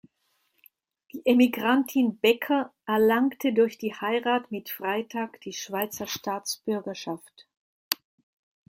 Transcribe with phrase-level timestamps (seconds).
[1.13, 7.47] Die Emigrantin Becker erlangte durch die Heirat mit Freitag die Schweizer Staatsbürgerschaft.